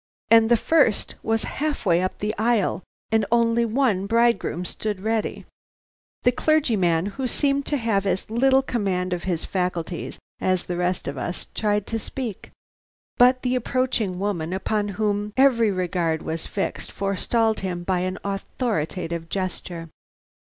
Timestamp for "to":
7.67-7.77, 11.85-11.99